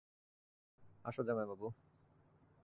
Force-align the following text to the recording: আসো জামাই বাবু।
আসো 1.05 1.21
জামাই 1.23 1.45
বাবু। 1.45 1.67